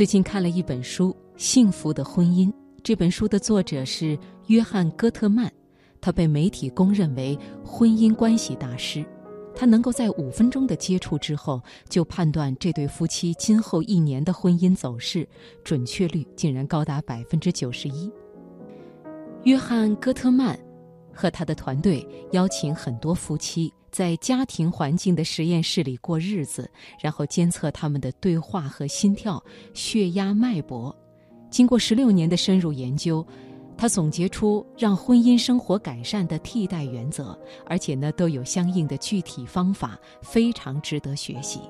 [0.00, 2.48] 最近看了一本书《幸福的婚姻》，
[2.82, 5.50] 这本书的作者是约翰·戈特曼，
[6.00, 9.04] 他被媒体公认为婚姻关系大师。
[9.54, 15.28] 他能够在五分钟的接触之后就判断这对夫妻今后一年的婚姻走势，
[15.62, 18.10] 准确率竟然高达百分之九十一。
[19.42, 20.58] 约翰·戈特曼
[21.12, 26.70] 和他的团队邀请很多夫妻在家庭环境的实验室里过日子，
[27.00, 29.42] 然后监测他们的对话和心跳、
[29.74, 30.94] 血压、脉搏。
[31.50, 33.26] 经过十六年的深入研究。
[33.76, 41.60] 他总结出让婚姻生活改善的替代原则，而且呢都有相应的具体方法，非常值得学习。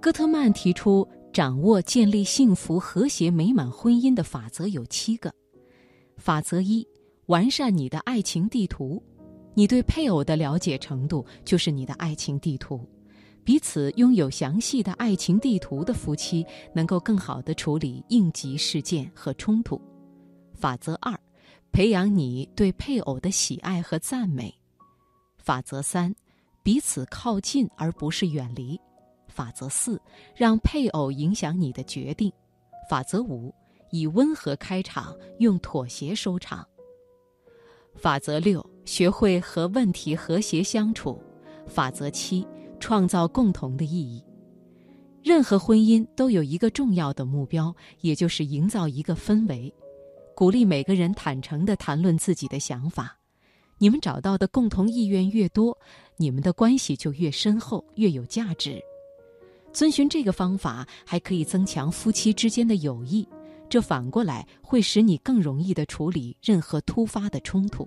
[0.00, 5.34] 戈特曼提出，掌握建立幸福、和谐、美满婚姻的法则有七个。
[6.16, 6.86] 法则一：
[7.26, 9.02] 完善你的爱情地图。
[9.54, 12.86] 你对配偶的了解程度就是你的爱情地图。
[13.42, 19.80] 彼此拥有详细的爱情地图的夫妻，能够更好地处理应急事件和冲突。
[20.54, 21.18] 法则二，
[21.72, 24.54] 培养你对配偶的喜爱和赞美。
[25.38, 26.14] 法则三，
[26.62, 28.78] 彼此靠近而不是远离。
[29.26, 30.00] 法则四，
[30.36, 32.30] 让配偶影响你的决定。
[32.88, 33.52] 法则五，
[33.90, 36.64] 以温和开场，用妥协收场。
[37.96, 41.20] 法则六，学会和问题和谐相处。
[41.66, 42.46] 法则七，
[42.80, 44.24] 创造共同的意义。
[45.22, 49.72] 任何婚姻都有一个重要的目标，也就是营造一个氛围。
[50.34, 53.16] 鼓励每个人坦诚地谈论自己的想法，
[53.78, 55.76] 你们找到的共同意愿越多，
[56.16, 58.82] 你们的关系就越深厚、越有价值。
[59.72, 63.28] 遵循这个方法，还可以增强夫妻之间的友谊，
[63.68, 67.86] 这反过来会使你更容易地处理任何突发的冲突。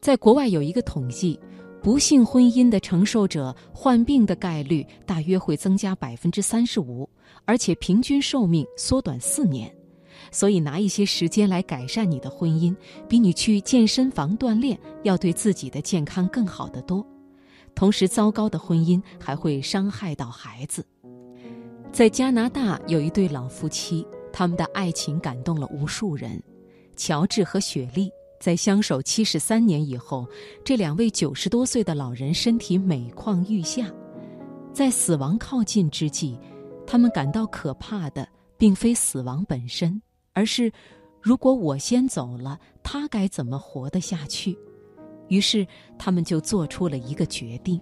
[0.00, 1.38] 在国外有一个统计，
[1.82, 7.08] 不幸婚姻的承受者患病的概率大约会增加百分之三十五，
[7.44, 9.72] 而且平均寿命缩短四年。
[10.30, 12.74] 所以，拿一些时间来改善你的婚姻，
[13.08, 17.06] 比你去健身房锻炼要对自己的健康更好得多。
[17.74, 20.84] 同时，糟糕的婚姻还会伤害到孩子。
[21.92, 26.42] 在加拿大，有一对老夫妻，他们的爱情感动了无数人。
[26.96, 30.26] 乔治和雪莉在相守七十三年以后，
[30.64, 33.90] 这两位九十多岁的老人身体每况愈下，
[34.72, 36.38] 在死亡靠近之际，
[36.86, 40.00] 他们感到可怕的并非死亡本身。
[40.32, 40.72] 而是，
[41.20, 44.56] 如果我先走了，他该怎么活得下去？
[45.28, 45.66] 于是，
[45.98, 47.80] 他们就做出了一个决定。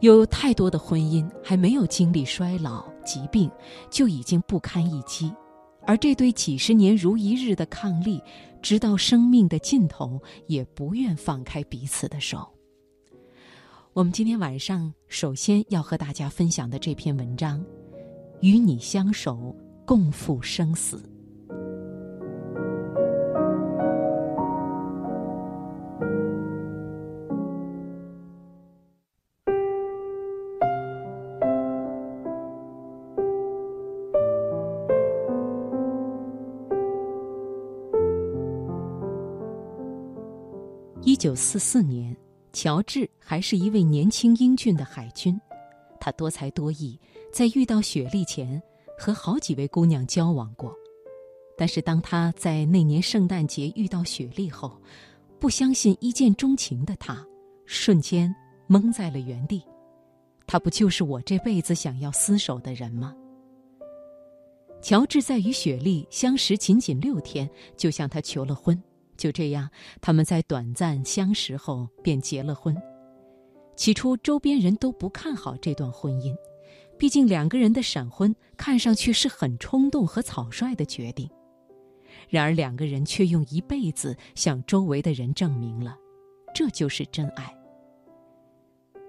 [0.00, 3.50] 有太多的婚姻还没有经历衰老、疾病，
[3.90, 5.32] 就已经不堪一击，
[5.88, 8.20] 而这对几十年如一日的伉俪，
[8.60, 12.46] 直到生命的尽头，也不愿放开彼此的手。
[13.94, 17.58] 我们今天晚上首先要和大家分享的这篇文章，
[18.42, 19.34] 《与你相守》。
[19.86, 21.07] 共赴生死。
[41.18, 42.16] 九四四年，
[42.52, 45.38] 乔治还是一位年轻英俊的海军，
[46.00, 46.98] 他多才多艺，
[47.32, 48.62] 在遇到雪莉前。
[49.00, 50.74] 和好几位姑娘交往过，
[51.56, 54.76] 但是当他在那年圣诞节遇到雪莉后，
[55.38, 57.24] 不相信一见钟情的他，
[57.64, 58.34] 瞬间
[58.68, 59.62] 懵在了原地。
[60.48, 63.14] 他不就是我这辈子想要厮守的人吗？
[64.82, 68.76] 乔治在与雪莉相识仅仅六天，就向她求了婚。
[69.18, 69.68] 就这样，
[70.00, 72.74] 他们在短暂相识后便结了婚。
[73.76, 76.34] 起初，周边人都不看好这段婚姻。
[76.96, 81.30] 毕竟两个人的闪婚看上去是很冲动和草率的决定，
[82.28, 85.96] 然而两个人却用一辈子向周围的人证明了，
[86.52, 87.54] 这就是真爱。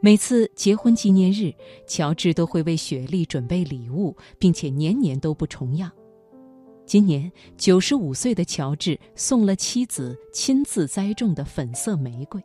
[0.00, 1.52] 每次结婚纪念日，
[1.86, 5.90] 乔治都会为雪莉准备礼物，并且年年都不重样。
[6.92, 12.38] 今年九十五岁的乔治送了妻子亲自栽种的粉色玫瑰。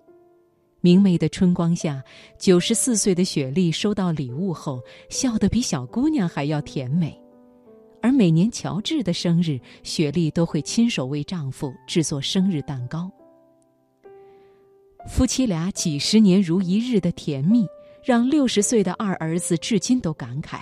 [0.79, 2.01] 明媚的春光下，
[2.39, 4.79] 九十四岁的雪莉收到礼物后，
[5.09, 7.21] 笑得比小姑娘还要甜美。
[8.01, 13.11] 而每年乔治的生日，雪莉都会亲手为丈夫制作生日蛋糕。
[15.09, 17.67] 夫妻俩几十年如一日的甜蜜，
[18.01, 20.61] 让六十岁的二儿子至今都感慨：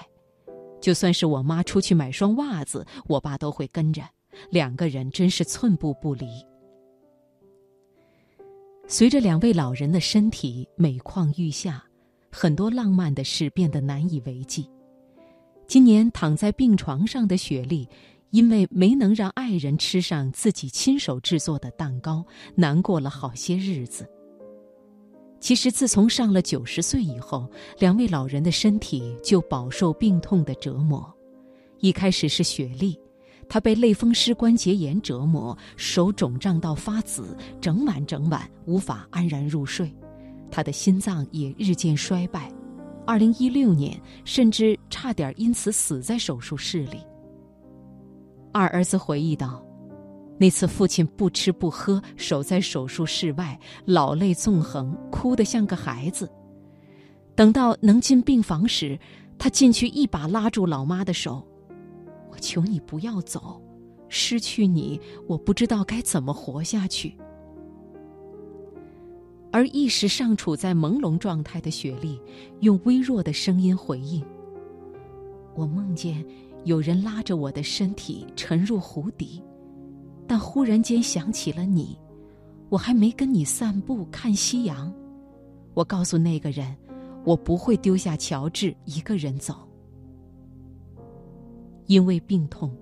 [0.85, 4.03] 就算是我妈出去买双袜子，我爸都会跟着。
[4.51, 6.27] 两个人真是寸步不离。
[8.87, 11.83] 随着两位老人的身体每况愈下，
[12.31, 14.69] 很多浪漫的事变得难以为继。
[15.65, 17.89] 今年躺在病床上的雪莉，
[18.29, 22.23] 因为没能让爱人吃上自己亲手制作的蛋糕，
[22.53, 24.07] 难过了好些日子。
[25.39, 27.47] 其实，自从上了九十岁以后，
[27.77, 31.13] 两位老人的身体就饱受病痛的折磨。
[31.79, 32.99] 一开始是雪莉，
[33.47, 39.93] 她被类风湿关节炎折磨，手肿胀到发紫，整晚整晚无法安然入睡。
[40.49, 42.51] 她的心脏也日渐衰败，
[43.05, 46.99] 二零一六年甚至差点因此死在手术室里。
[48.51, 49.63] 二儿子回忆道。
[50.37, 56.29] 那次，父亲不吃不喝，守在手术室外，老泪纵横，哭得像个孩子。
[57.35, 58.99] 等到能进病房时，
[59.37, 61.41] 他进去一把拉住老妈的手
[62.31, 63.61] ：“我求你不要走，
[64.09, 67.15] 失去你，我不知道该怎么活下去。”
[69.53, 72.19] 而意识尚处在朦胧状态的雪莉，
[72.59, 74.21] 用微弱的声音回应
[75.55, 76.25] ：“我梦见
[76.65, 79.41] 有人拉着我的身体沉入湖底。”
[80.27, 81.97] 但忽然间想起了你，
[82.69, 84.93] 我还没跟你散步看夕阳。
[85.73, 86.75] 我告诉那个人，
[87.23, 89.55] 我不会丢下乔治一个人走。
[91.85, 92.75] 因为病痛，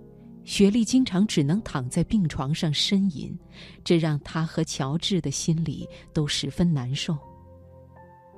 [0.45, 3.38] 雪莉经常只能躺在病床上呻吟，
[3.84, 7.18] 这让她和乔治的心里都十分难受。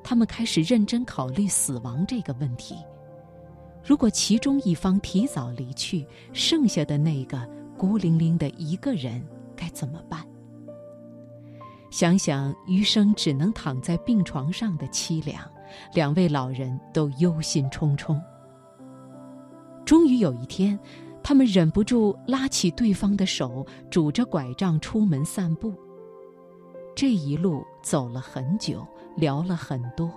[0.04, 2.76] 他们开始认真考虑死亡这个问题：
[3.84, 7.48] 如果其中一方提早离去，剩下的那个。
[7.78, 9.24] 孤零零的一个人
[9.56, 10.26] 该怎么办？
[11.92, 15.42] 想想余生只能躺在病床上的凄凉，
[15.94, 18.20] 两位老人都忧心忡忡。
[19.86, 20.78] 终于有一天，
[21.24, 25.74] 他们忍不住拉起对方的手，拄着拐杖出门散步。
[26.96, 28.86] 这一路走了很久，
[29.16, 30.12] 聊了很多。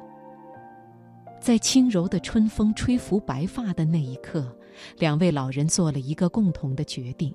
[1.41, 4.57] 在轻柔的春风吹拂白发的那一刻，
[4.99, 7.33] 两位老人做了一个共同的决定。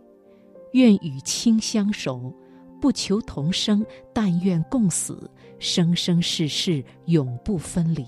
[0.74, 2.32] 愿与卿相守，
[2.80, 3.84] 不求同生，
[4.14, 8.06] 但愿共死，生生世世永不分离。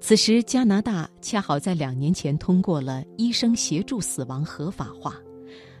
[0.00, 5.14] 此时，加拿大恰好在两年前通过了医生协助死亡合法化，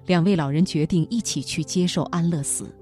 [0.06, 2.72] 两位老人决定一起去接受安乐死。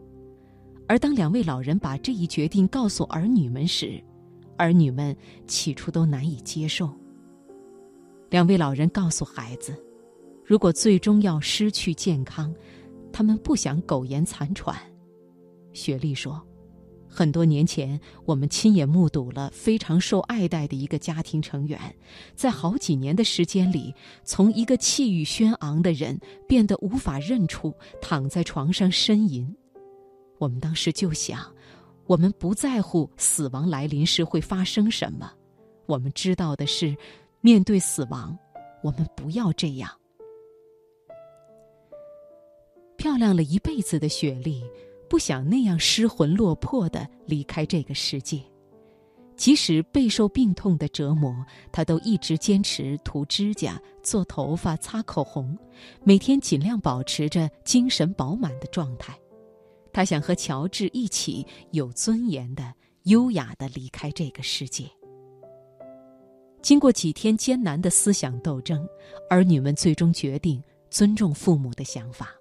[0.86, 4.02] 而当两位老人把这一决定告诉儿女们时，
[4.58, 5.16] 儿女们
[5.46, 6.90] 起初都难以接受。
[8.28, 9.74] 两位老人告诉孩子。
[10.50, 12.52] 如果最终要失去健康，
[13.12, 14.76] 他们不想苟延残喘。
[15.72, 16.44] 雪莉说
[17.08, 21.78] ：“很多年前，我们亲眼目睹了非常受爱戴的一个家庭成员，
[22.34, 23.94] 在好几年的时间里，
[24.24, 26.18] 从一个气宇轩昂的人
[26.48, 27.72] 变得无法认出，
[28.02, 29.48] 躺在床上呻吟。
[30.38, 31.38] 我们当时就想，
[32.06, 35.30] 我们不在乎死亡来临时会发生什么，
[35.86, 36.96] 我们知道的是，
[37.40, 38.36] 面对死亡，
[38.82, 39.88] 我们不要这样。”
[43.00, 44.62] 漂亮了一辈子的雪莉，
[45.08, 48.38] 不想那样失魂落魄的离开这个世界。
[49.38, 51.34] 即使备受病痛的折磨，
[51.72, 55.56] 她都一直坚持涂指甲、做头发、擦口红，
[56.04, 59.18] 每天尽量保持着精神饱满的状态。
[59.94, 62.74] 她想和乔治一起有尊严的、
[63.04, 64.84] 优雅的离开这个世界。
[66.60, 68.86] 经过几天艰难的思想斗争，
[69.30, 72.34] 儿女们最终决定尊重父母的想法。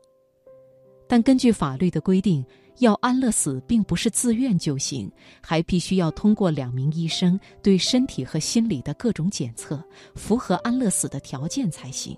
[1.11, 2.45] 但根据法律的规定，
[2.77, 5.11] 要安乐死并不是自愿就行，
[5.41, 12.15] 还必须要通过两名医生对身体和心理的各种检测，符合安乐死的条件才行。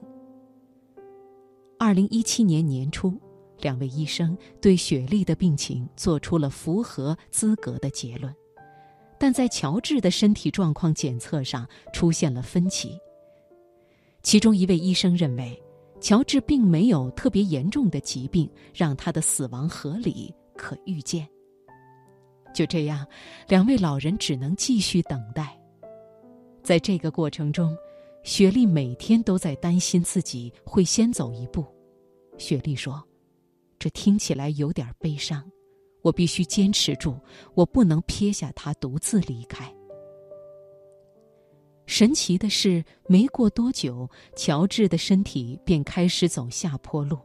[1.80, 3.18] 二零一七年年初，
[3.62, 8.36] 两位医生对雪莉的病情做出了符合资格的结论，
[9.18, 13.00] 但在乔治的身体状况检测上出现了分歧。
[14.22, 15.58] 其中一位医生认为。
[16.02, 21.28] 乔治并没有特别严重的疾病，让他的死亡合理可预见。
[22.54, 23.08] 就这样，
[23.48, 25.58] 两位老人只能继续等待。
[26.64, 27.78] 在这个过程中，
[28.24, 31.66] 雪莉每天都在担心自己会先走一步。
[32.38, 33.02] 雪莉说
[33.80, 35.50] ：“这听起来有点悲伤，
[36.02, 37.18] 我必须坚持住，
[37.54, 39.74] 我不能撇下他独自离开。”
[41.92, 47.20] 神奇的是，没过多久，乔治的身体便开始走下坡路。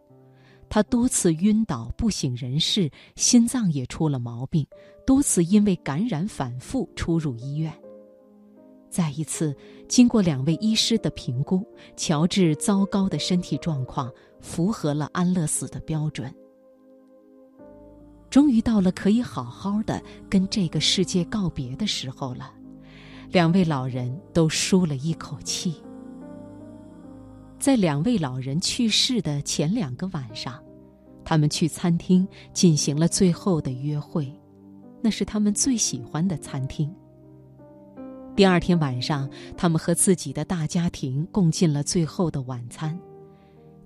[0.69, 4.67] 他多次晕倒不省人事，心脏也出了毛病，
[5.07, 7.73] 多次因为感染反复出入医院。
[8.91, 9.55] 再一次，
[9.89, 11.65] 经过两位医师的评估，
[11.97, 16.35] 乔治糟糕的身体状况符合了安乐死的标准。
[18.29, 22.53] 终于到了可以好好的跟这个世界告别的时候了。
[23.31, 25.75] 两位老人都舒了一口气。
[27.59, 30.63] 在两位老人去世的前两个晚上，
[31.25, 34.33] 他们去餐厅进行了最后的约会，
[35.03, 36.95] 那是他们最喜欢的餐厅。
[38.37, 42.97] 第二天晚上，他们和自己的大家庭共进了最后的晚餐。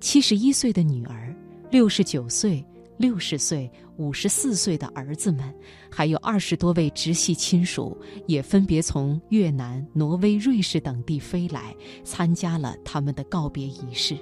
[0.01, 1.35] 七十一岁的女儿，
[1.71, 2.65] 六十九岁、
[3.01, 5.55] 六十岁、五十四岁的儿子们，
[5.91, 14.19] 还有二十多位直系亲属，也分别从越南、挪威、瑞士等地飞来，参加了他们的告别仪式。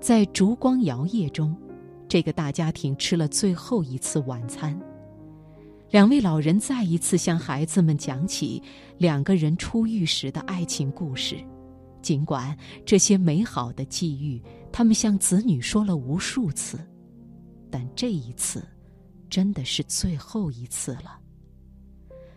[0.00, 1.56] 在烛光摇曳中，
[2.08, 4.76] 这个大家庭吃了最后一次晚餐。
[5.90, 8.60] 两位老人再一次向孩子们讲起
[8.98, 11.36] 两个人初遇时的爱情故事，
[12.02, 14.42] 尽管这些美好的际遇，
[14.72, 16.78] 他们向子女说了无数次，
[17.70, 18.66] 但这一次，
[19.28, 21.18] 真的是最后一次了。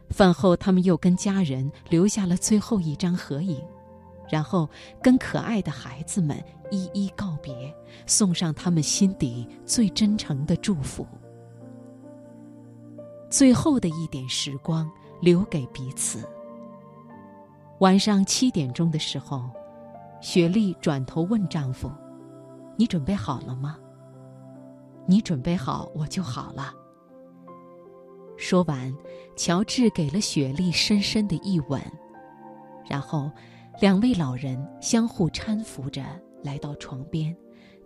[0.10, 3.60] 饭后，他们又跟家人留下了最后一张合影，
[4.30, 4.70] 然后
[5.02, 7.74] 跟可爱的孩子们一一告别，
[8.06, 11.08] 送上他们心底最真诚的祝福。
[13.30, 16.28] 最后的一点时光留给彼此。
[17.80, 19.50] 晚上七点钟的时候，
[20.22, 21.92] 雪莉转头问丈夫
[22.76, 23.78] ：“你准备好了吗
[25.06, 26.74] ？”“你准备好，我就好了。”
[28.38, 28.94] 说完，
[29.36, 31.82] 乔治给了雪莉深深的一吻，
[32.90, 33.32] 然后，
[33.80, 36.04] 两位老人相互搀扶着
[36.42, 37.36] 来到床边，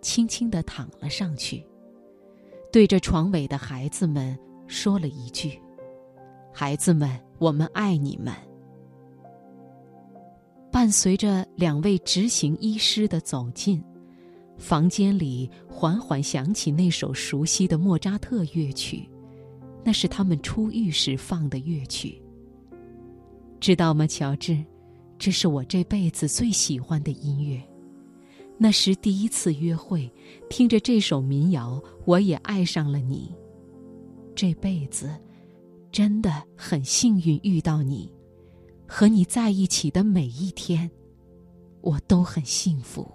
[0.00, 1.66] 轻轻的躺了上去，
[2.72, 4.38] 对着床尾的孩子们。
[4.66, 5.58] 说了一句
[6.52, 8.34] ：“孩子们，我们爱你们。”
[10.70, 13.82] 伴随着两位执行医师的走近，
[14.58, 19.08] 房间里缓缓响起那首熟悉的莫扎特乐曲，
[19.84, 22.20] 那是他们出狱时放的乐曲。
[23.60, 24.62] 知道吗，乔治？
[25.18, 27.62] 这是我这辈子最喜欢的音乐。
[28.56, 30.12] 那时第一次约会，
[30.50, 33.32] 听着这首民谣，我也爱上了你。
[34.34, 35.10] 这辈子
[35.90, 38.12] 真的很幸运遇到你，
[38.86, 40.90] 和你在一起的每一天，
[41.80, 43.08] 我都很幸福。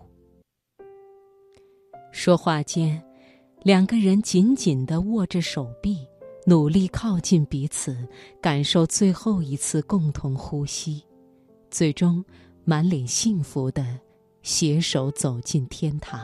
[2.13, 3.03] 说话间，
[3.63, 5.97] 两个人紧紧的握着手臂，
[6.45, 7.97] 努力靠近彼此，
[8.39, 11.03] 感受最后一次共同呼吸，
[11.71, 12.23] 最终
[12.63, 13.99] 满脸幸福的
[14.43, 16.21] 携手走进天堂。